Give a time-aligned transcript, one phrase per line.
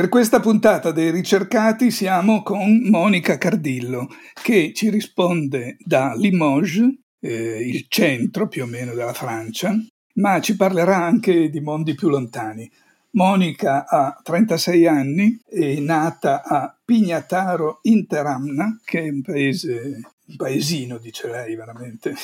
[0.00, 6.88] Per questa puntata dei ricercati siamo con Monica Cardillo che ci risponde da Limoges,
[7.20, 9.76] eh, il centro più o meno della Francia,
[10.14, 12.66] ma ci parlerà anche di mondi più lontani.
[13.10, 20.96] Monica ha 36 anni, è nata a Pignataro Interamna, che è un paese, un paesino,
[20.96, 22.14] dice lei veramente,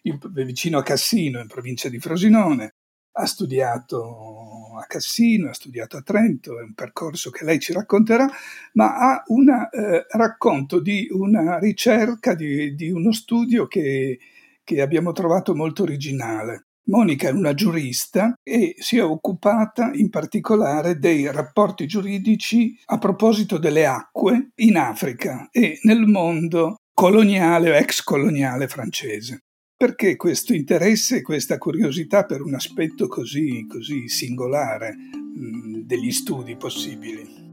[0.32, 2.75] vicino a Cassino, in provincia di Frosinone
[3.18, 8.28] ha studiato a Cassino, ha studiato a Trento, è un percorso che lei ci racconterà,
[8.74, 14.18] ma ha un eh, racconto di una ricerca, di, di uno studio che,
[14.62, 16.66] che abbiamo trovato molto originale.
[16.88, 23.58] Monica è una giurista e si è occupata in particolare dei rapporti giuridici a proposito
[23.58, 29.45] delle acque in Africa e nel mondo coloniale o ex coloniale francese.
[29.78, 37.44] Perché questo interesse questa curiosità per un aspetto così, così singolare mh, degli studi possibili?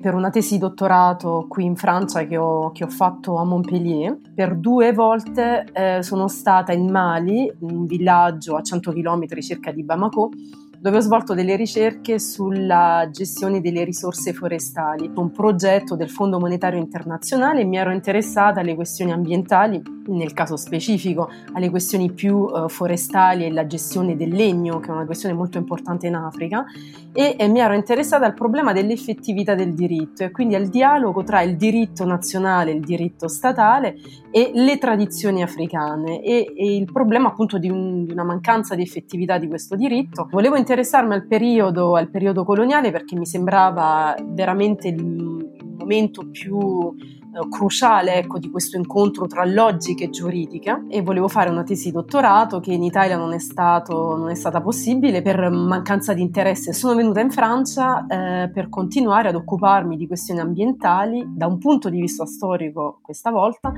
[0.00, 4.16] per una tesi di dottorato qui in Francia che ho, che ho fatto a Montpellier.
[4.32, 9.82] Per due volte eh, sono stata in Mali, un villaggio a 100 km circa di
[9.82, 10.30] Bamako,
[10.80, 16.78] dove ho svolto delle ricerche sulla gestione delle risorse forestali, un progetto del Fondo Monetario
[16.78, 23.44] Internazionale mi ero interessata alle questioni ambientali, nel caso specifico alle questioni più uh, forestali
[23.44, 26.64] e la gestione del legno, che è una questione molto importante in Africa,
[27.12, 31.42] e, e mi ero interessata al problema dell'effettività del diritto e quindi al dialogo tra
[31.42, 33.96] il diritto nazionale, il diritto statale
[34.30, 38.82] e le tradizioni africane e, e il problema appunto di, un, di, una mancanza di
[38.82, 40.28] effettività di questo diritto.
[40.30, 45.46] Volevo interessarmi al periodo, al periodo coloniale perché mi sembrava veramente il,
[45.78, 46.92] momento più
[47.48, 52.60] cruciale ecco, di questo incontro tra logica e giuridica e volevo fare una tesi dottorato
[52.60, 56.72] che in Italia non è, stato, non è stata possibile per mancanza di interesse.
[56.72, 61.88] Sono venuta in Francia eh, per continuare ad occuparmi di questioni ambientali da un punto
[61.88, 63.72] di vista storico questa volta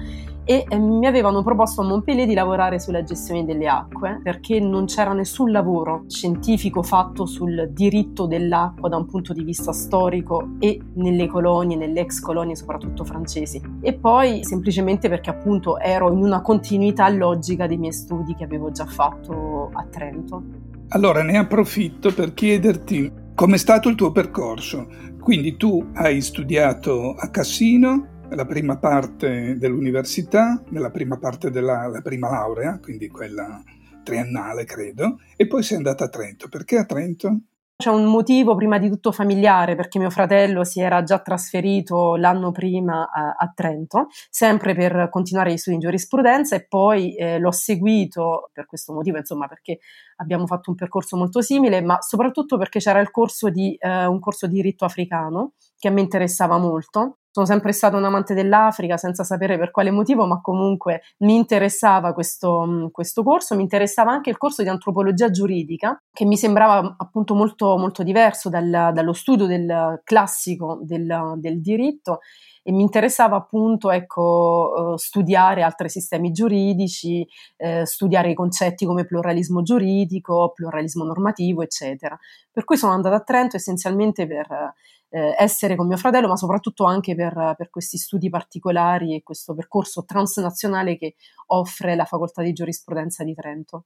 [0.45, 4.87] e eh, mi avevano proposto a Montpellier di lavorare sulla gestione delle acque perché non
[4.87, 10.81] c'era nessun lavoro scientifico fatto sul diritto dell'acqua da un punto di vista storico e
[10.95, 16.19] nelle colonie, nelle ex colonie soprattutto francesi francesi e poi semplicemente perché appunto ero in
[16.19, 20.43] una continuità logica dei miei studi che avevo già fatto a Trento.
[20.89, 24.89] Allora ne approfitto per chiederti com'è stato il tuo percorso.
[25.21, 32.31] Quindi tu hai studiato a Cassino, la prima parte dell'università, nella prima parte della prima
[32.31, 33.63] laurea, quindi quella
[34.03, 36.49] triennale credo, e poi sei andata a Trento.
[36.49, 37.41] Perché a Trento?
[37.81, 42.51] C'è un motivo prima di tutto familiare perché mio fratello si era già trasferito l'anno
[42.53, 47.51] prima a, a Trento, sempre per continuare gli studi in giurisprudenza e poi eh, l'ho
[47.51, 49.79] seguito per questo motivo, insomma perché
[50.17, 54.21] abbiamo fatto un percorso molto simile, ma soprattutto perché c'era il corso di, eh, un
[54.21, 58.97] corso di diritto africano che a me interessava molto sono sempre stata un amante dell'Africa
[58.97, 64.11] senza sapere per quale motivo, ma comunque mi interessava questo, mm, questo, corso, mi interessava
[64.11, 69.13] anche il corso di antropologia giuridica, che mi sembrava appunto molto, molto diverso dal, dallo
[69.13, 72.21] studio del classico del, del diritto
[72.63, 77.27] e mi interessava appunto ecco, eh, studiare altri sistemi giuridici,
[77.57, 82.19] eh, studiare i concetti come pluralismo giuridico, pluralismo normativo, eccetera.
[82.51, 84.75] Per cui sono andata a Trento essenzialmente per
[85.11, 89.55] eh, essere con mio fratello, ma soprattutto anche per, per, questi studi particolari e questo
[89.55, 91.15] percorso transnazionale che
[91.47, 93.85] offre la facoltà di giurisprudenza di Trento.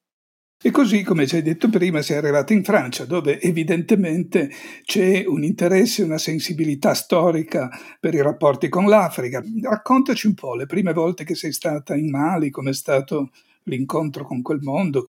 [0.63, 4.51] E così, come ci hai detto prima, sei arrivato in Francia, dove evidentemente
[4.85, 7.69] c'è un interesse, una sensibilità storica
[8.01, 9.43] per i rapporti con l'Africa.
[9.63, 13.31] Raccontaci un po' le prime volte che sei stata in Mali, com'è stato
[13.65, 15.09] l'incontro con quel mondo,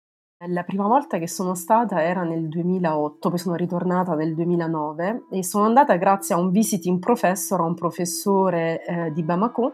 [0.47, 5.43] la prima volta che sono stata era nel 2008, poi sono ritornata nel 2009 e
[5.43, 9.73] sono andata grazie a un visiting professor, a un professore eh, di Bamako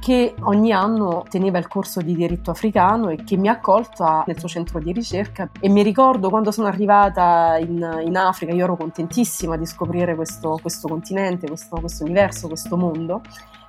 [0.00, 4.38] che ogni anno teneva il corso di diritto africano e che mi ha accolta nel
[4.38, 8.76] suo centro di ricerca e mi ricordo quando sono arrivata in, in Africa, io ero
[8.76, 13.20] contentissima di scoprire questo, questo continente, questo, questo universo, questo mondo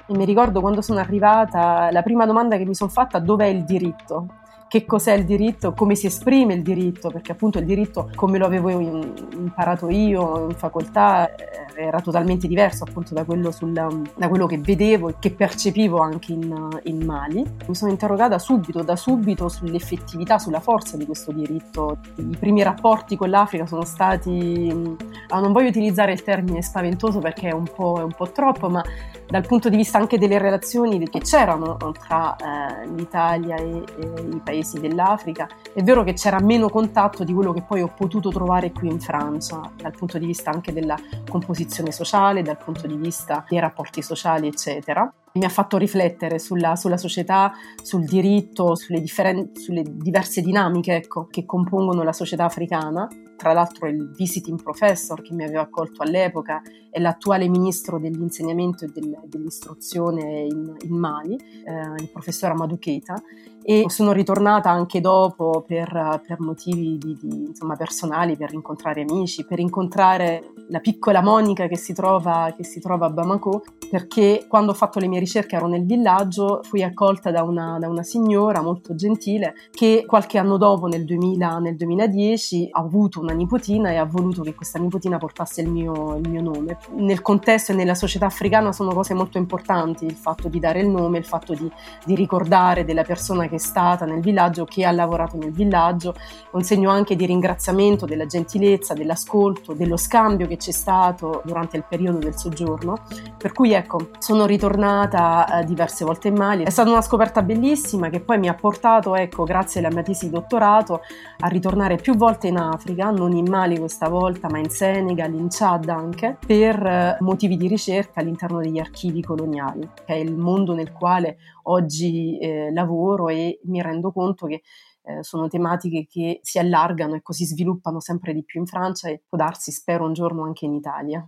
[0.06, 3.64] e mi ricordo quando sono arrivata la prima domanda che mi sono fatta dov'è il
[3.64, 4.28] diritto?
[4.72, 8.46] Che cos'è il diritto, come si esprime il diritto, perché appunto il diritto, come lo
[8.46, 14.46] avevo imparato io in facoltà, eh, era totalmente diverso appunto da quello, sul, da quello
[14.46, 17.44] che vedevo e che percepivo anche in, in, Mali.
[17.68, 21.98] Mi sono interrogata subito, da subito, sull'effettività, sulla forza di questo diritto.
[22.16, 24.96] I primi rapporti con l'Africa sono stati,
[25.40, 28.84] non voglio utilizzare il termine spaventoso perché è un po', è un po troppo, ma
[29.28, 34.42] dal punto di vista anche delle relazioni che c'erano tra eh, l'Italia e, e, i
[34.44, 38.72] paesi dell'Africa, è vero che c'era meno contatto di quello che poi ho potuto trovare
[38.72, 40.98] qui in Francia, dal punto di vista anche della
[41.30, 46.76] composizione sociale, dal punto di vista dei rapporti sociali, eccetera mi ha fatto riflettere sulla,
[46.76, 53.08] sulla società, sul diritto, sulle, differen- sulle diverse dinamiche ecco, che compongono la società africana.
[53.38, 58.90] Tra l'altro il visiting professor che mi aveva accolto all'epoca è l'attuale ministro dell'insegnamento e
[58.94, 63.16] del, dell'istruzione in, in Mali, eh, il professor Amadou Keita,
[63.64, 69.46] e sono ritornata anche dopo per, per motivi di, di, insomma, personali, per incontrare amici,
[69.46, 74.72] per incontrare la piccola Monica che si, trova, che si trova a Bamako, perché quando
[74.72, 78.62] ho fatto le mie ricerche ero nel villaggio, fui accolta da una, da una signora
[78.62, 83.98] molto gentile che qualche anno dopo, nel, 2000, nel 2010, ha avuto una nipotina e
[83.98, 86.78] ha voluto che questa nipotina portasse il mio, il mio nome.
[86.96, 90.88] Nel contesto e nella società africana sono cose molto importanti, il fatto di dare il
[90.88, 91.70] nome, il fatto di,
[92.06, 96.14] di ricordare della persona che è stata nel villaggio, che ha lavorato nel villaggio,
[96.52, 101.86] un segno anche di ringraziamento, della gentilezza, dell'ascolto, dello scambio che c'è stato durante il
[101.88, 102.98] periodo del soggiorno.
[103.38, 106.64] Per cui ecco, sono ritornata eh, diverse volte in Mali.
[106.64, 110.26] È stata una scoperta bellissima che poi mi ha portato, ecco, grazie alla mia tesi
[110.26, 111.02] di dottorato,
[111.40, 115.48] a ritornare più volte in Africa, non in Mali questa volta, ma in Senegal, in
[115.50, 120.74] Chad anche, per eh, motivi di ricerca all'interno degli archivi coloniali, che è il mondo
[120.74, 124.62] nel quale oggi eh, lavoro e mi rendo conto che
[125.04, 129.24] eh, sono tematiche che si allargano e così sviluppano sempre di più in Francia e
[129.28, 131.28] può darsi, spero, un giorno anche in Italia.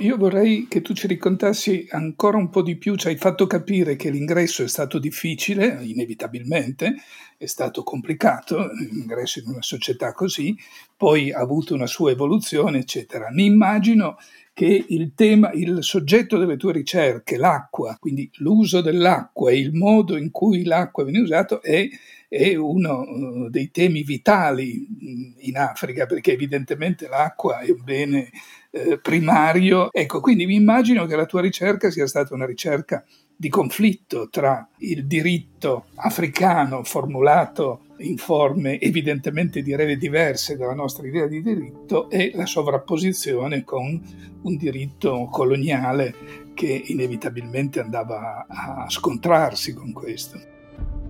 [0.00, 3.96] Io vorrei che tu ci raccontassi ancora un po' di più, ci hai fatto capire
[3.96, 6.96] che l'ingresso è stato difficile, inevitabilmente,
[7.38, 10.54] è stato complicato, l'ingresso in una società così,
[10.94, 13.30] poi ha avuto una sua evoluzione, eccetera.
[13.30, 14.18] Mi immagino
[14.56, 20.16] che il tema, il soggetto delle tue ricerche, l'acqua, quindi l'uso dell'acqua e il modo
[20.16, 21.86] in cui l'acqua viene usato è,
[22.26, 28.30] è uno uh, dei temi vitali mm, in Africa, perché evidentemente l'acqua è un bene
[28.70, 29.92] eh, primario.
[29.92, 33.04] Ecco, quindi mi immagino che la tua ricerca sia stata una ricerca
[33.36, 41.26] di conflitto tra il diritto africano formulato in forme evidentemente direi diverse dalla nostra idea
[41.26, 44.00] di diritto e la sovrapposizione con
[44.42, 46.14] un diritto coloniale
[46.54, 50.38] che inevitabilmente andava a scontrarsi con questo.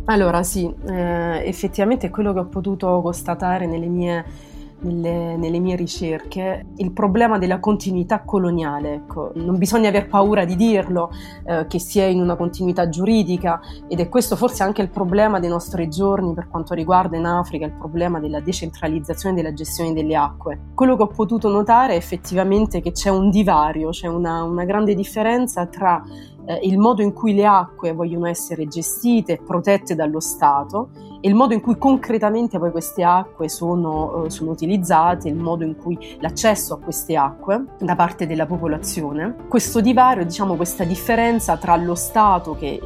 [0.07, 4.25] Allora sì, eh, effettivamente quello che ho potuto constatare nelle mie
[4.81, 8.95] nelle, nelle, mie ricerche, il problema della continuità coloniale.
[8.95, 9.33] Ecco.
[9.35, 11.11] Non bisogna aver paura di dirlo,
[11.45, 15.41] eh, che si è in una continuità giuridica ed è questo forse anche il problema
[15.41, 20.17] dei nostri giorni per quanto riguarda in Africa il problema della decentralizzazione della gestione delle
[20.17, 20.61] acque.
[20.75, 24.95] Quello che ho potuto notare è effettivamente che c'è un divario, c'è una, una grande
[24.95, 26.03] differenza tra
[26.47, 30.91] eh, il modo in cui le acque vogliono essere gestite protette dallo Stato
[31.21, 35.65] e il modo in cui concretamente poi queste acque sono, eh, sono utilizzate, il modo
[35.65, 39.35] in cui l'accesso a queste acque da parte della popolazione.
[39.49, 42.81] Questo divario, diciamo questa differenza tra lo Stato che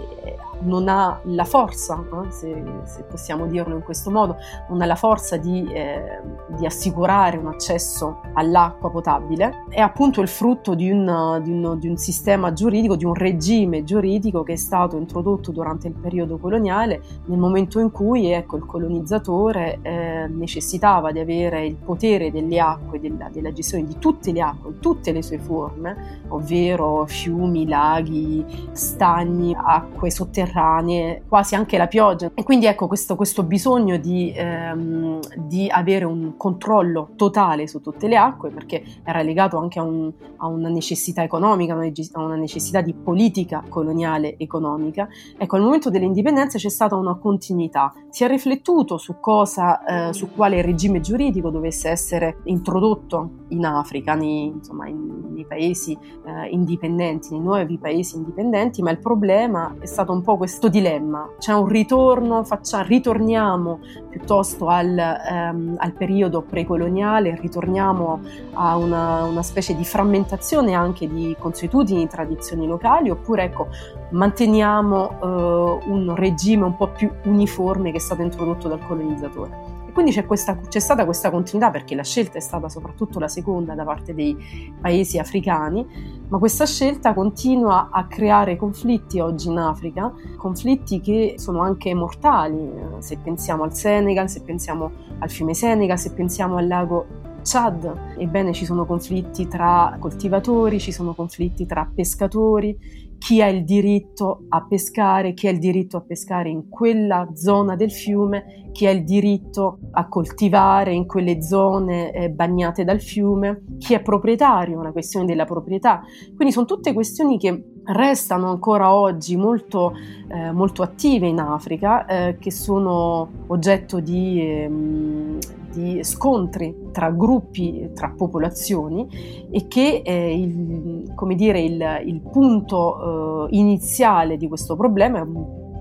[0.61, 4.37] non ha la forza, eh, se, se, possiamo dirlo in questo modo,
[4.69, 10.29] non ha la forza di, eh, di, assicurare un accesso all'acqua potabile, è appunto il
[10.29, 14.57] frutto di un, di, un, di un, sistema giuridico, di un regime giuridico che è
[14.57, 21.13] stato introdotto durante il periodo coloniale, nel momento in cui ecco, il colonizzatore eh, necessitava
[21.13, 25.13] di avere il potere delle acque, della, della gestione di tutte le acque, in tutte
[25.13, 32.31] le sue forme, ovvero fiumi, laghi, stagni, acque sotterranee, sotterranee, quasi anche la pioggia.
[32.35, 38.09] E quindi ecco questo, questo bisogno di, ehm, di, avere un controllo totale su tutte
[38.09, 42.81] le acque, perché era legato anche a, un, a una necessità economica, a una necessità
[42.81, 45.09] di politica coloniale economica.
[45.39, 47.93] Ecco, al momento dell'indipendenza c'è stata una continuità.
[48.11, 54.15] Si è riflettuto su cosa, eh, su quale regime giuridico dovesse essere introdotto in Africa,
[54.15, 59.87] nei, insomma, in, nei paesi eh, indipendenti, nei nuovi paesi indipendenti, ma il problema è
[59.87, 61.29] stato un po' questo dilemma.
[61.39, 68.21] C'è un ritorno, faccia, ritorniamo piuttosto al, ehm, al, periodo precoloniale, ritorniamo
[68.55, 73.69] a una, una, specie di frammentazione anche di consuetudini, tradizioni locali, oppure ecco,
[74.13, 79.70] manteniamo eh, un regime un po' più uniforme che è stato introdotto dal colonizzatore.
[79.91, 83.27] E quindi c'è, questa, c'è, stata questa continuità perché la scelta è stata soprattutto la
[83.27, 84.37] seconda da parte dei
[84.81, 85.85] paesi africani,
[86.29, 92.71] ma questa scelta continua a creare conflitti oggi in Africa, conflitti che sono anche mortali,
[93.01, 97.07] se pensiamo al Senegal, se pensiamo al fiume Senegal, se pensiamo al lago
[97.43, 98.15] Chad.
[98.17, 102.79] Ebbene ci sono conflitti tra coltivatori, ci sono conflitti tra pescatori,
[103.21, 107.77] chi ha il diritto a pescare, chi ha il diritto a pescare in quella zona
[107.77, 113.65] del fiume, chi ha il diritto a coltivare in quelle zone eh, bagnate dal fiume,
[113.77, 116.01] chi è proprietario, una questione della proprietà.
[116.35, 119.93] Quindi sono tutte questioni che restano ancora oggi molto,
[120.29, 125.39] eh, molto attive in Africa, eh, che sono oggetto di, ehm,
[125.73, 129.07] di, scontri tra gruppi, tra popolazioni
[129.51, 135.27] e che eh, il, come dire, il, il punto eh, iniziale di questo problema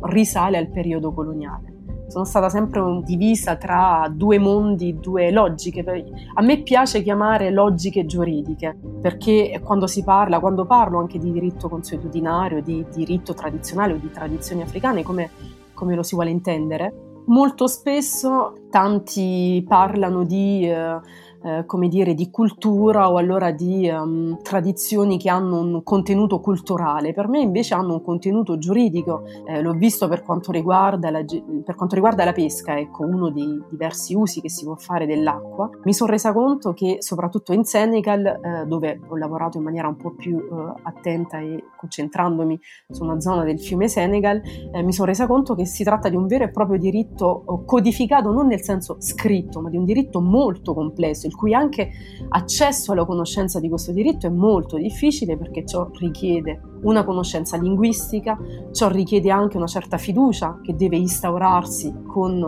[0.02, 1.78] risale al periodo coloniale
[2.10, 5.84] sono stata sempre divisa tra due mondi, due logiche.
[6.34, 11.70] A me piace chiamare logiche giuridiche, perché quando si parla, quando parlo anche di diritto
[11.70, 15.30] consuetudinario, di diritto tradizionale o di tradizioni africane, come,
[15.74, 20.70] come lo si vuole intendere, molto spesso tanti parlano di...
[20.70, 26.40] Eh, eh, come dire, di cultura o allora di um, tradizioni che hanno un contenuto
[26.40, 27.14] culturale.
[27.14, 29.24] Per me invece hanno un contenuto giuridico.
[29.46, 31.24] Eh, l'ho visto per quanto, riguarda la,
[31.64, 35.70] per quanto riguarda la pesca, ecco, uno dei diversi usi che si può fare dell'acqua.
[35.84, 39.96] Mi sono resa conto che soprattutto in Senegal, eh, dove ho lavorato in maniera un
[39.96, 44.42] po' più eh, attenta e concentrandomi su una zona del fiume Senegal,
[44.74, 48.32] eh, mi sono resa conto che si tratta di un vero e proprio diritto codificato,
[48.32, 51.92] non nel senso scritto, ma di un diritto molto complesso il cui anche
[52.30, 58.38] accesso alla conoscenza di questo diritto è molto difficile perché ciò richiede una conoscenza linguistica,
[58.72, 62.42] ciò richiede anche una certa fiducia che deve instaurarsi con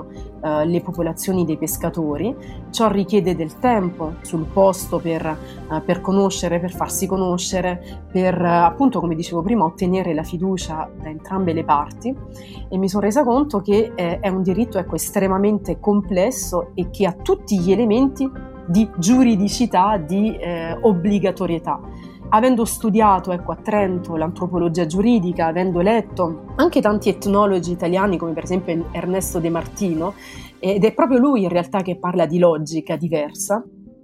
[0.44, 2.36] eh, le popolazioni dei pescatori,
[2.70, 8.48] ciò richiede del tempo sul posto per, eh, per conoscere, per farsi conoscere, per eh,
[8.48, 12.16] appunto come dicevo prima ottenere la fiducia da entrambe le parti.
[12.70, 17.06] E mi sono resa conto che eh, è un diritto ecco, estremamente complesso e che
[17.06, 21.80] ha tutti gli elementi di giuridicità, di eh, obbligatorietà.
[22.30, 28.44] Avendo studiato ecco, a Trento l'antropologia giuridica, avendo letto anche tanti etnologi italiani come per
[28.44, 30.14] esempio Ernesto De Martino,
[30.58, 33.62] ed è proprio lui in realtà che parla di logica diversa,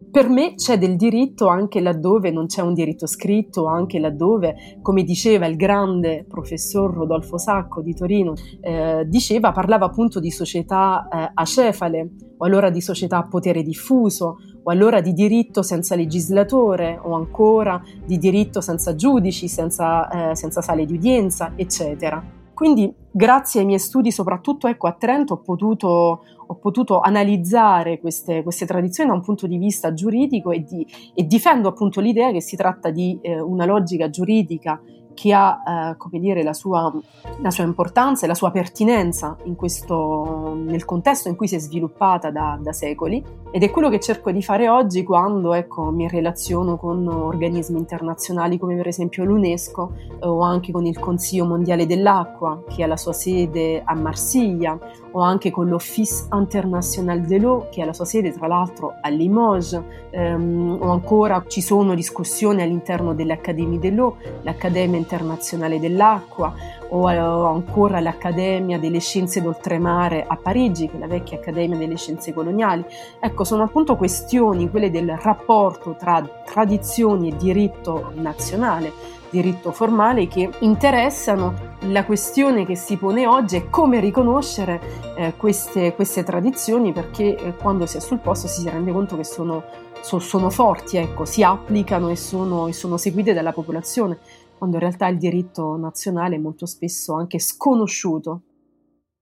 [0.09, 5.03] per me c'è del diritto anche laddove non c'è un diritto scritto, anche laddove, come
[5.03, 11.31] diceva il grande professor Rodolfo Sacco di Torino, eh, diceva, parlava appunto di società eh,
[11.33, 17.13] acefale, o allora di società a potere diffuso, o allora di diritto senza legislatore, o
[17.13, 22.21] ancora di diritto senza giudici, senza, eh, senza sale di udienza, eccetera.
[22.53, 28.43] Quindi grazie ai miei studi, soprattutto ecco, a Trento, ho potuto, ho potuto analizzare queste,
[28.43, 32.41] queste, tradizioni da un punto di vista giuridico e, di, e difendo appunto l'idea che
[32.41, 34.81] si tratta di eh, una logica giuridica
[35.17, 36.93] che ha eh, come dire, la, sua,
[37.41, 42.29] la, sua, importanza e la sua pertinenza questo, nel contesto in cui si è sviluppata
[42.29, 43.24] da, da, secoli.
[43.50, 48.59] Ed è quello che cerco di fare oggi quando ecco, mi relaziono con organismi internazionali
[48.59, 52.97] come per esempio l'UNESCO eh, o anche con il Consiglio Mondiale dell'Acqua che ha la
[52.97, 54.77] sua sede a Marsiglia
[55.13, 59.09] o anche con l'Office International de l'Eau che ha la sua sede tra l'altro a
[59.09, 59.81] Limoges.
[60.12, 66.53] Ehm, o ancora ci sono discussioni all'interno delle Accademie dell'Eau, l'Accademia internazionale dell'acqua
[66.89, 72.33] o ancora l'Accademia delle Scienze d'Oltremare a Parigi, che è la vecchia Accademia delle Scienze
[72.33, 72.83] Coloniali.
[73.19, 78.91] Ecco, sono appunto questioni, quelle del rapporto tra tradizioni e diritto nazionale,
[79.29, 84.79] diritto formale, che interessano la questione che si pone oggi è come riconoscere
[85.15, 89.25] eh, queste, queste, tradizioni, perché eh, quando si è sul posto si rende conto che
[89.25, 89.63] sono,
[90.01, 94.19] so, sono forti, ecco, si applicano e sono, e sono seguite dalla popolazione
[94.57, 98.41] quando in realtà il diritto nazionale è molto spesso anche sconosciuto.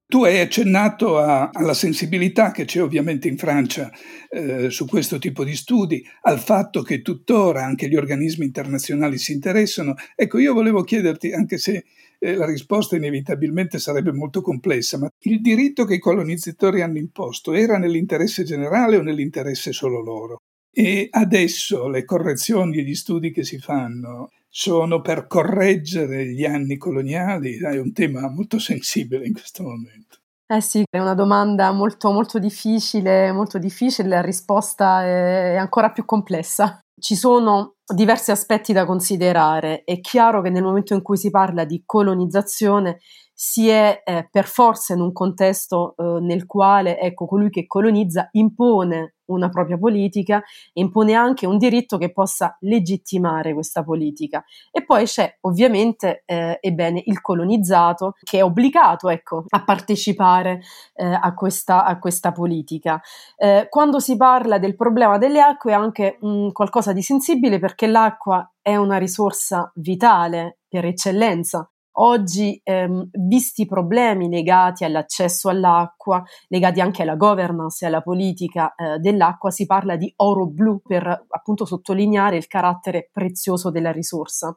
[0.07, 3.91] Tu hai accennato a, alla sensibilità che c'è ovviamente in Francia
[4.29, 9.33] eh, su questo tipo di studi, al fatto che tuttora anche gli organismi internazionali si
[9.33, 9.95] interessano.
[10.15, 11.85] Ecco, io volevo chiederti, anche se
[12.19, 17.53] eh, la risposta inevitabilmente sarebbe molto complessa, ma il diritto che i colonizzatori hanno imposto
[17.53, 20.37] era nell'interesse generale o nell'interesse solo loro?
[20.71, 26.77] E adesso le correzioni e gli studi che si fanno sono per correggere gli anni
[26.77, 27.57] coloniali?
[27.57, 30.19] È un tema molto sensibile in questo momento.
[30.47, 36.05] Eh sì, è una domanda molto, molto difficile, molto difficile, la risposta è ancora più
[36.05, 36.79] complessa.
[36.97, 39.83] Ci sono diversi aspetti da considerare.
[39.83, 42.99] È chiaro che nel momento in cui si parla di colonizzazione
[43.33, 48.29] si è eh, per forza in un contesto eh, nel quale ecco, colui che colonizza
[48.31, 50.37] impone una propria politica
[50.73, 54.43] e impone anche un diritto che possa legittimare questa politica.
[54.71, 60.61] E poi c'è ovviamente, eh, ebbene, il colonizzato che è obbligato ecco, a partecipare
[60.95, 63.01] eh, a, questa, a, questa, politica.
[63.37, 67.87] Eh, quando si parla del problema delle acque è anche mh, qualcosa di sensibile perché
[67.87, 76.21] l'acqua è una risorsa vitale per eccellenza Oggi, ehm, visti i problemi legati all'accesso all'acqua,
[76.49, 81.25] legati anche alla governance e alla politica eh, dell'acqua, si parla di oro blu per
[81.29, 84.55] appunto sottolineare il carattere prezioso della risorsa.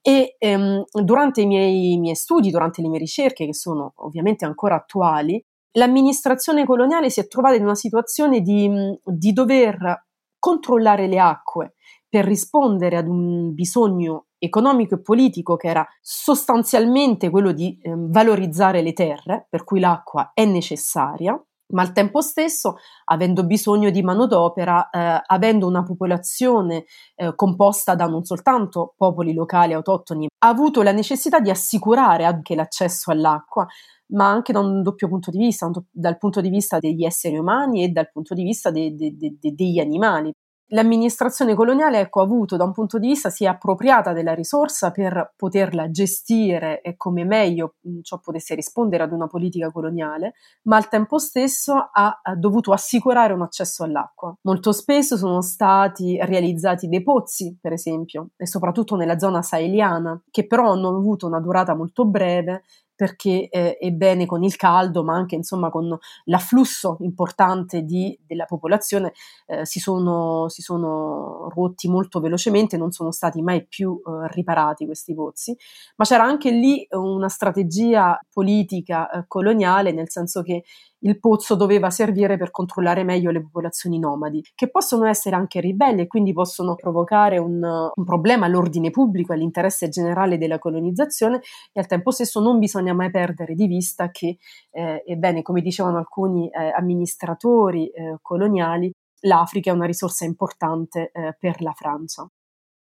[0.00, 4.46] E ehm, durante i miei, i miei studi, durante le mie ricerche, che sono ovviamente
[4.46, 8.70] ancora attuali, l'amministrazione coloniale si è trovata in una situazione di,
[9.04, 10.06] di dover
[10.38, 11.74] controllare le acque
[12.08, 18.82] per rispondere ad un bisogno economico e politico che era sostanzialmente quello di eh, valorizzare
[18.82, 21.40] le terre, per cui l'acqua è necessaria,
[21.72, 28.06] ma al tempo stesso, avendo bisogno di manodopera, eh, avendo una popolazione eh, composta da
[28.06, 33.66] non soltanto popoli locali autoctoni, ha avuto la necessità di assicurare anche l'accesso all'acqua,
[34.12, 37.84] ma anche da un doppio punto di vista, dal punto di vista degli esseri umani
[37.84, 40.32] e dal punto di vista de- de- de- degli animali
[40.70, 44.90] l'amministrazione coloniale ecco, ha avuto da un punto di vista si è appropriata della risorsa
[44.90, 50.88] per poterla gestire e come meglio ciò potesse rispondere ad una politica coloniale, ma al
[50.88, 54.34] tempo stesso ha, dovuto assicurare un accesso all'acqua.
[54.42, 60.46] Molto spesso sono stati realizzati dei pozzi, per esempio, e soprattutto nella zona saheliana, che
[60.46, 62.62] però hanno avuto una durata molto breve
[63.00, 69.14] perché eh, ebbene con il caldo, ma anche insomma con l'afflusso importante di, della popolazione,
[69.46, 74.84] eh, si, sono, si, sono, rotti molto velocemente, non sono stati mai più eh, riparati
[74.84, 75.56] questi pozzi,
[75.96, 80.64] ma c'era anche lì una strategia politica eh, coloniale, nel senso che
[81.00, 86.02] il pozzo doveva servire per controllare meglio le popolazioni nomadi, che possono essere anche ribelli
[86.02, 91.40] e quindi possono provocare un, un problema all'ordine pubblico, all'interesse generale della colonizzazione
[91.72, 94.38] e al tempo stesso non bisogna mai perdere di vista che,
[94.70, 98.90] eh, ebbene, come dicevano alcuni eh, amministratori eh, coloniali,
[99.22, 102.26] l'Africa è una risorsa importante eh, per la Francia.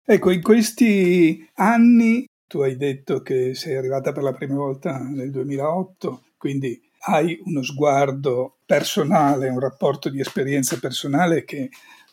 [0.04, 5.30] Ecco, in questi anni tu hai detto che sei arrivata per la prima volta nel
[5.30, 11.70] 2008, quindi hai uno sguardo personale, un rapporto di esperienza personale che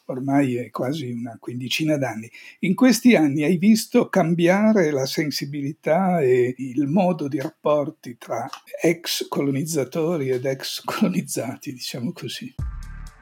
[0.08, 2.30] ormai è quasi una quindicina d'anni.
[2.60, 8.48] In questi anni hai visto cambiare la sensibilità e il modo di rapporti tra
[8.82, 12.54] ex colonizzatori ed ex colonizzati, diciamo così.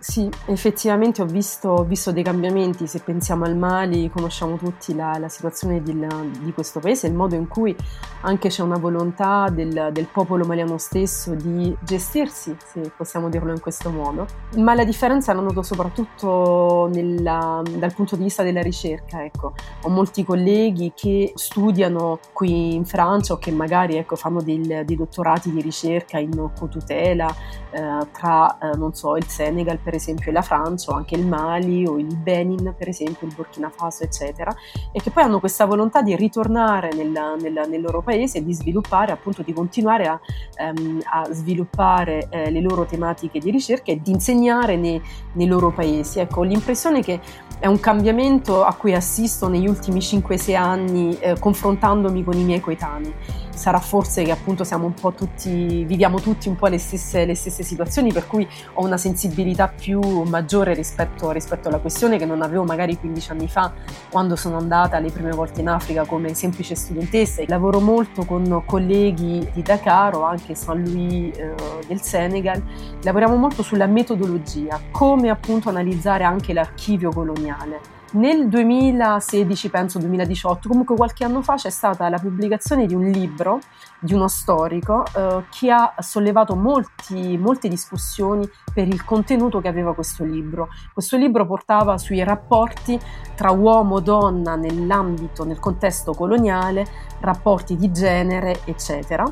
[0.08, 5.18] Sì, effettivamente ho visto, ho visto, dei cambiamenti, se pensiamo al Mali conosciamo tutti la,
[5.18, 5.98] la situazione di,
[6.41, 7.76] di, questo paese, il modo in cui
[8.22, 13.60] anche c'è una volontà del, del, popolo maliano stesso di gestirsi, se possiamo dirlo in
[13.60, 19.24] questo modo, ma la differenza la noto soprattutto nella, dal punto di vista della ricerca.
[19.24, 19.54] Ecco.
[19.82, 24.96] Ho molti colleghi che studiano qui in Francia o che magari ecco, fanno del, dei
[24.96, 27.34] dottorati di ricerca in cotutela
[27.72, 31.86] eh, tra, eh, non so, il Senegal per esempio la Francia o anche il Mali
[31.86, 34.54] o il Benin per esempio, il Burkina Faso eccetera
[34.92, 38.54] e che poi hanno questa volontà di ritornare nella, nella, nel loro paese e di
[38.54, 40.20] sviluppare appunto di continuare a,
[40.60, 45.02] um, a sviluppare eh, le loro tematiche di ricerca e di insegnare nei,
[45.34, 46.20] nei loro paesi.
[46.20, 47.20] Ecco, ho l'impressione che
[47.60, 52.60] è un cambiamento a cui assisto negli ultimi 5-6 anni eh, confrontandomi con i miei
[52.60, 53.14] coetanei.
[53.56, 57.36] Sarà forse che appunto siamo un po' tutti, viviamo tutti un po' le stesse, le
[57.36, 62.41] stesse situazioni, per cui ho una sensibilità più maggiore rispetto, rispetto alla questione che non
[62.41, 63.74] avevo magari 15 anni fa
[64.10, 67.44] quando sono andata le prime volte in Africa come semplice studentessa.
[67.48, 71.56] Lavoro molto con colleghi di Dakar o anche San Louis eh,
[71.88, 72.62] del Senegal.
[73.04, 77.96] Lavoriamo molto sulla metodologia, come appunto analizzare anche l'archivio coloniale.
[78.15, 83.60] Nel 2016, penso 2018, comunque qualche anno fa c'è stata la pubblicazione di un libro
[83.99, 89.93] di uno storico eh, che ha sollevato molti, molte discussioni per il contenuto che aveva
[89.93, 90.69] questo libro.
[90.93, 92.97] Questo libro portava sui rapporti
[93.36, 96.86] tra uomo e donna nell'ambito, nel contesto coloniale,
[97.19, 99.25] rapporti di genere, eccetera.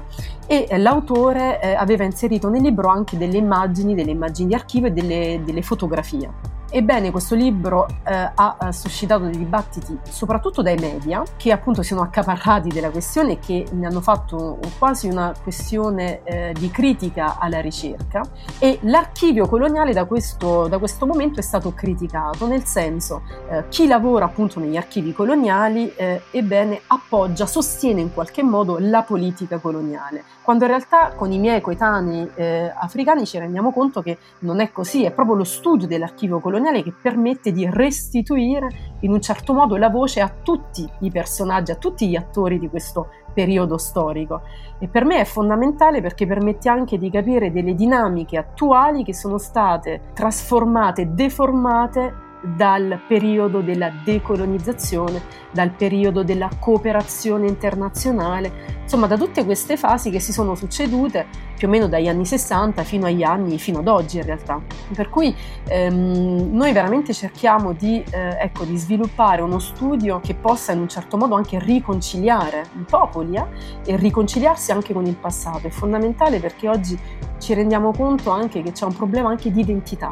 [0.46, 4.90] E eh, l'autore eh, aveva inserito nel libro anche delle immagini, delle immagini di archivio
[4.90, 11.22] e delle, delle fotografie Ebbene, questo libro eh, ha suscitato dei dibattiti soprattutto dai media,
[11.38, 16.24] che appunto si sono accaparrati della questione e che ne hanno fatto quasi una questione
[16.24, 18.24] eh, di critica alla ricerca.
[18.58, 23.86] E l'archivio coloniale da questo, da questo momento è stato criticato, nel senso eh, chi
[23.86, 30.24] lavora appunto negli archivi coloniali, eh, ebbene, appoggia, sostiene in qualche modo la politica coloniale,
[30.44, 34.72] quando in realtà con i miei coetanei eh, africani ci rendiamo conto che non è
[34.72, 39.78] così, è proprio lo studio dell'archivio coloniale che permette di restituire in un certo modo
[39.78, 44.42] la voce a tutti i personaggi, a tutti gli attori di questo periodo storico.
[44.80, 49.38] E per me è fondamentale perché permette anche di capire delle dinamiche attuali che sono
[49.38, 59.46] state trasformate, deformate dal periodo della decolonizzazione, dal periodo della cooperazione internazionale, insomma da tutte
[59.46, 61.26] queste fasi che si sono succedute
[61.56, 64.62] più o meno dagli anni 60 fino agli anni, fino ad oggi in realtà.
[64.94, 65.34] Per cui
[65.70, 70.90] ehm, noi veramente cerchiamo di, eh, ecco, di, sviluppare uno studio che possa in un
[70.90, 73.46] certo modo anche riconciliare i popoli eh,
[73.86, 75.68] e riconciliarsi anche con il passato.
[75.68, 77.00] È fondamentale perché oggi
[77.40, 80.10] ci rendiamo conto anche che c'è un problema anche di identità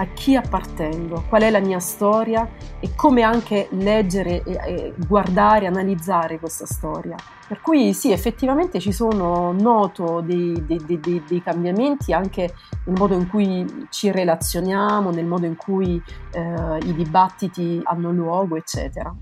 [0.00, 2.48] a chi appartengo, qual è la mia storia
[2.80, 7.16] e come anche leggere, e guardare, analizzare questa storia.
[7.46, 12.54] Per cui sì, effettivamente ci sono, noto dei, dei, dei, dei cambiamenti anche
[12.86, 18.56] nel modo in cui ci relazioniamo, nel modo in cui eh, i dibattiti hanno luogo,
[18.56, 19.14] eccetera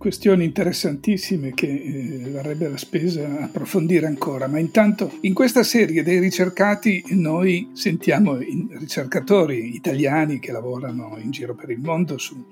[0.00, 6.18] questioni interessantissime che eh, varrebbe la spesa approfondire ancora, ma intanto in questa serie dei
[6.18, 12.42] ricercati noi sentiamo ricercatori italiani che lavorano in giro per il mondo su,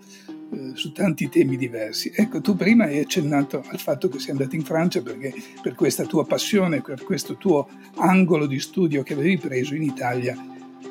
[0.53, 2.13] eh, su tanti temi diversi.
[2.15, 5.33] Ecco, tu prima hai accennato al fatto che sei andato in Francia perché
[5.63, 10.37] per questa tua passione, per questo tuo angolo di studio che avevi preso in Italia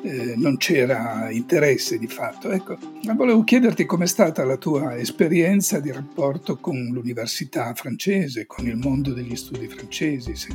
[0.02, 2.50] eh, non c'era interesse di fatto.
[2.50, 2.78] Ecco,
[3.14, 9.12] volevo chiederti com'è stata la tua esperienza di rapporto con l'università francese, con il mondo
[9.12, 10.48] degli studi francesi, se,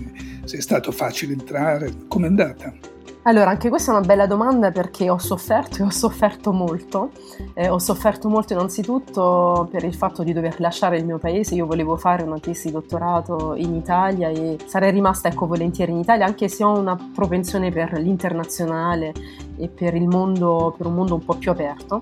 [0.44, 2.74] se è stato facile entrare, com'è andata?
[3.26, 7.12] Allora, anche questa è una bella domanda perché ho sofferto e ho sofferto molto.
[7.54, 11.56] Eh, ho sofferto molto innanzitutto per il fatto di dover lasciare il mio paese.
[11.56, 16.26] Io volevo fare una tesi dottorato in Italia e sarei rimasta ecco volentieri in Italia,
[16.26, 19.14] anche se ho una propensione per l'internazionale
[19.56, 22.02] e per mondo, per un mondo un po' più aperto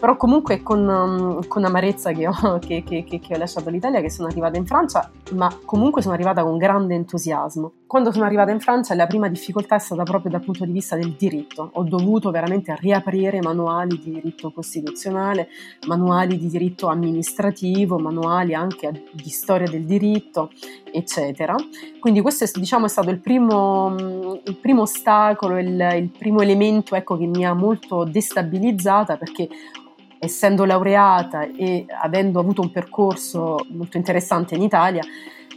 [0.00, 4.10] però comunque con, um, con amarezza che ho, che, che, che, ho, lasciato l'Italia, che
[4.10, 7.72] sono arrivata in Francia, ma comunque sono arrivata con grande entusiasmo.
[7.86, 10.96] Quando sono arrivata in Francia la prima difficoltà è stata proprio dal punto di vista
[10.96, 15.48] del diritto, ho dovuto veramente riaprire manuali di diritto costituzionale,
[15.86, 20.50] manuali di diritto amministrativo, manuali anche di storia del diritto,
[20.90, 21.54] eccetera.
[21.98, 23.94] Quindi questo è, diciamo, è stato il primo,
[24.44, 29.48] il primo ostacolo, il, il primo elemento ecco, che mi ha molto destabilizzata perché
[30.20, 35.02] essendo laureata e avendo avuto un percorso molto interessante in Italia,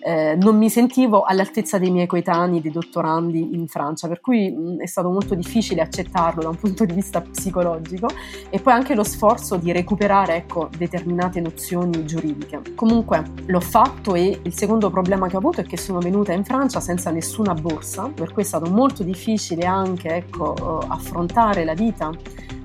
[0.05, 4.79] eh, non mi sentivo all'altezza dei miei coetanei, dei dottorandi in Francia, per cui mh,
[4.79, 8.07] è stato molto difficile accettarlo da un punto di vista psicologico
[8.49, 12.61] e poi anche lo sforzo di recuperare ecco, determinate nozioni giuridiche.
[12.75, 16.43] Comunque l'ho fatto e il secondo problema che ho avuto è che sono venuta in
[16.43, 22.11] Francia senza nessuna borsa, per cui è stato molto difficile anche ecco, affrontare la vita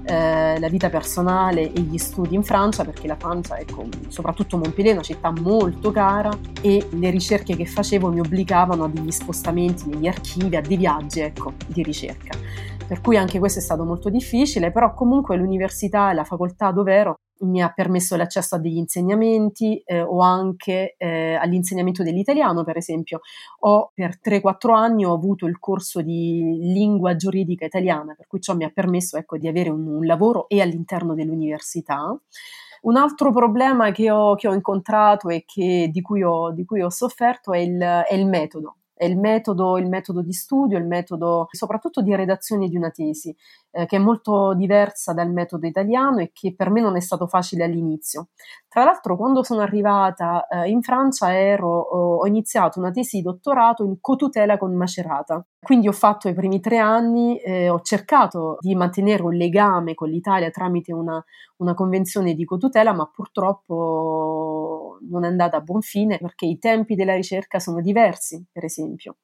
[0.08, 4.92] eh, la vita personale e gli studi in Francia, perché la Francia, ecco, soprattutto Montpellier,
[4.92, 6.30] è una città molto cara
[6.62, 11.20] e le ricerche che facevo mi obbligavano a degli spostamenti negli archivi, a dei viaggi
[11.20, 12.36] ecco, di ricerca.
[12.86, 16.94] Per cui anche questo è stato molto difficile, però comunque l'università e la facoltà dove
[16.94, 22.76] ero mi ha permesso l'accesso a degli insegnamenti eh, o anche eh, all'insegnamento dell'italiano, per
[22.76, 23.20] esempio.
[23.60, 28.54] Ho per 3-4 anni ho avuto il corso di lingua giuridica italiana, per cui ciò
[28.54, 32.16] mi ha permesso ecco, di avere un, un lavoro e all'interno dell'università.
[32.80, 36.80] Un altro problema che ho, che ho incontrato e che, di, cui ho, di, cui
[36.80, 41.46] ho, sofferto è il, è il metodo il metodo, il metodo di studio, il metodo
[41.50, 43.34] soprattutto di redazione di una tesi,
[43.70, 47.26] eh, che è molto diversa dal metodo italiano e che per me non è stato
[47.26, 48.28] facile all'inizio.
[48.68, 53.84] Tra l'altro, quando sono arrivata eh, in Francia ero, ho iniziato una tesi di dottorato
[53.84, 55.44] in cotutela con Macerata.
[55.60, 60.08] Quindi ho fatto i primi tre anni, eh, ho cercato di mantenere un legame con
[60.08, 61.22] l'Italia tramite una,
[61.56, 64.47] una convenzione di cotutela, ma purtroppo
[65.02, 69.18] non è andata a buon fine perché i tempi della ricerca sono diversi, per esempio.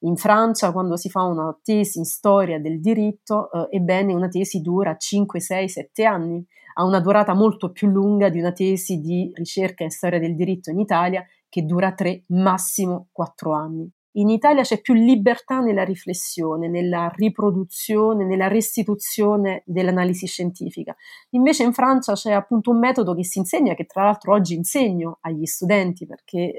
[0.00, 4.60] In Francia, quando si fa una tesi in storia del diritto, eh, ebbene una tesi
[4.60, 9.30] dura 5, 6, 7 anni, ha una durata molto più lunga di una tesi di
[9.34, 13.90] ricerca in storia del diritto in Italia che dura 3, massimo 4 anni.
[14.14, 20.96] In Italia c'è più libertà nella riflessione, nella riproduzione, nella restituzione dell'analisi scientifica.
[21.30, 25.18] Invece in Francia c'è appunto un metodo che si insegna, che tra l'altro oggi insegno
[25.20, 26.58] agli studenti, perché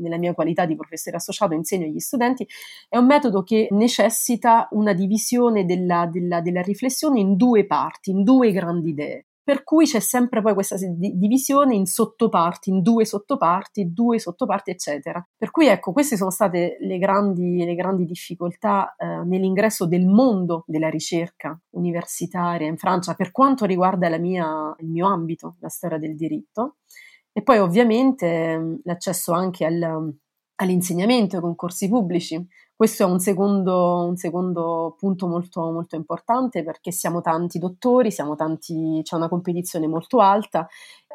[0.00, 2.46] nella mia qualità di professore associato insegno agli studenti,
[2.88, 8.22] è un metodo che necessita una divisione della, della, della riflessione in due parti, in
[8.22, 13.94] due grandi idee per cui c'è sempre poi questa divisione in sottoparti, in due sottoparti,
[13.94, 15.26] due sottoparti, eccetera.
[15.38, 20.64] Per cui ecco, queste sono state le grandi, le grandi difficoltà eh, nell'ingresso del mondo
[20.66, 26.14] della ricerca universitaria in Francia per quanto riguarda mia, il mio ambito, la storia del
[26.14, 26.76] diritto.
[27.32, 30.12] E poi ovviamente l'accesso anche al,
[30.56, 32.46] all'insegnamento, ai concorsi pubblici.
[32.78, 38.36] Questo è un secondo, un secondo punto molto, molto, importante perché siamo tanti dottori, siamo
[38.36, 40.64] tanti, c'è una competizione molto alta.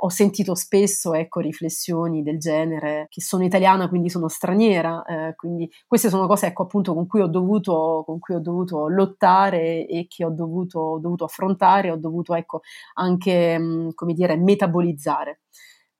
[0.02, 5.06] Ho sentito spesso ecco, riflessioni del genere che sono italiana, quindi sono straniera.
[5.06, 8.90] Eh, quindi queste sono cose ecco, appunto, con, cui ho dovuto, con cui ho dovuto
[8.90, 12.60] lottare e che ho dovuto, ho dovuto affrontare, ho dovuto ecco,
[12.96, 15.40] anche mh, come dire, metabolizzare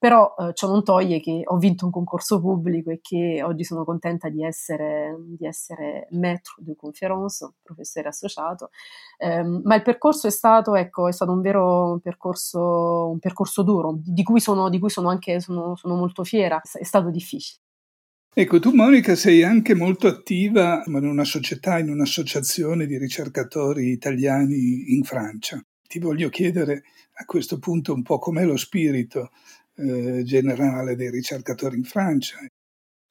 [0.04, 3.86] però eh, ciò non toglie che ho vinto un concorso pubblico e che oggi sono
[3.86, 8.68] contenta di essere, di essere maître de conférence, professore associato,
[9.20, 13.98] um, ma il percorso è stato, ecco, è stato un vero percorso, un percorso duro,
[14.04, 17.62] di cui sono, di cui sono anche sono, sono molto fiera, è stato difficile.
[18.34, 24.94] Ecco, tu Monica sei anche molto attiva in una società, in un'associazione di ricercatori italiani
[24.94, 25.64] in Francia.
[25.80, 26.82] Ti voglio chiedere
[27.14, 29.30] a questo punto un po' com'è lo spirito
[29.76, 32.38] eh, generale dei ricercatori in Francia.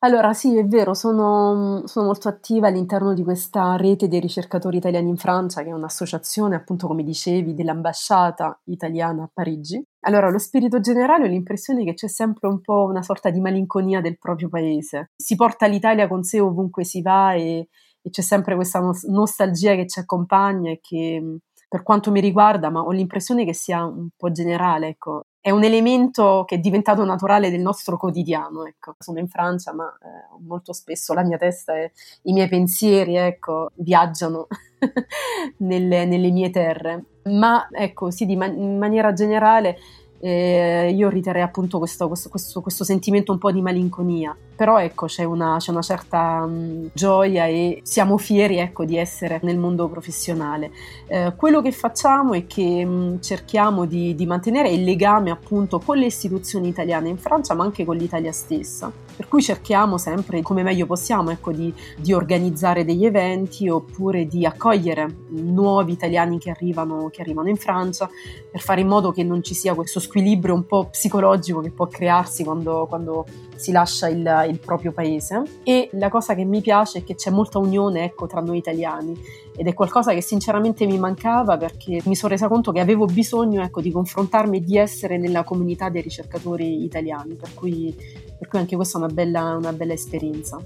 [0.04, 5.08] Allora sì, è vero, sono, sono, molto attiva all'interno di questa rete dei ricercatori italiani
[5.08, 9.82] in Francia, che è un'associazione, appunto come dicevi, dell'ambasciata italiana a Parigi.
[10.02, 14.02] Allora, lo spirito generale ho l'impressione che c'è sempre un po' una sorta di malinconia
[14.02, 15.12] del proprio paese.
[15.16, 17.70] Si porta l'Italia con sé ovunque si va e,
[18.02, 21.38] e c'è sempre questa nostalgia che ci accompagna e che
[21.74, 25.66] per quanto mi riguarda, ma ho l'impressione che sia un po' generale, ecco, è un
[25.66, 28.66] elemento che è diventato naturale del nostro quotidiano.
[28.66, 28.96] Ecco.
[28.98, 33.72] Sono in Francia, ma eh, molto spesso la mia testa e i miei pensieri ecco,
[33.76, 34.48] viaggiano
[35.60, 37.04] nelle, nelle, mie terre.
[37.24, 39.78] Ma ecco, sì, man- in maniera generale
[40.22, 45.08] eh, io riterrei appunto questo, questo, questo, questo, sentimento un po' di malinconia, però ecco
[45.08, 49.88] c'è una, c'è una certa mh, gioia e siamo fieri ecco, di essere nel mondo
[49.88, 50.72] professionale.
[51.08, 55.98] Eh, quello che facciamo è che mh, cerchiamo di, di, mantenere il legame appunto con
[55.98, 60.64] le istituzioni italiane in Francia ma anche con l'Italia stessa, per cui cerchiamo sempre come
[60.64, 67.10] meglio possiamo ecco, di, di organizzare degli eventi oppure di accogliere nuovi italiani che arrivano,
[67.12, 68.10] che arrivano in Francia
[68.52, 71.88] per fare in modo che non ci sia questo squilibrio un po' psicologico che può
[71.88, 73.26] crearsi quando, quando
[73.64, 75.42] si lascia il, il, proprio paese.
[75.64, 79.18] E la cosa che mi piace è che c'è molta unione ecco, tra noi italiani
[79.56, 83.62] ed è qualcosa che sinceramente mi mancava perché mi sono resa conto che avevo bisogno
[83.62, 87.96] ecco, di confrontarmi e di essere nella comunità dei ricercatori italiani, per cui,
[88.38, 90.60] per cui anche questa è una bella, una bella esperienza.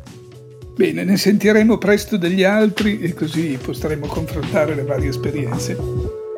[0.76, 5.78] Bene, ne sentiremo presto degli altri e così potremo confrontare le varie esperienze.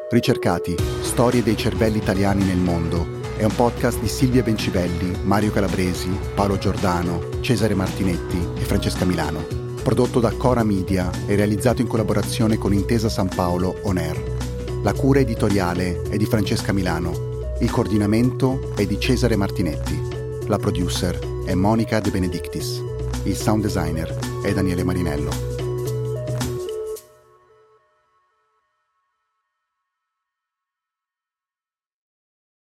[0.10, 6.10] Ricercati, storie dei cervelli italiani nel mondo è un podcast di Silvia Bencibelli, Mario Calabresi,
[6.36, 9.46] Paolo Giordano, Cesare Martinetti e Francesca Milano.
[9.82, 14.22] Prodotto da Cora Media e realizzato in collaborazione con Intesa San Paolo On Air.
[14.84, 17.54] La cura editoriale è di Francesca Milano.
[17.62, 19.98] Il coordinamento è di Cesare Martinetti.
[20.48, 22.84] La producer è Monica De Benedictis.
[23.24, 25.49] Il sound designer è Daniele Marinello.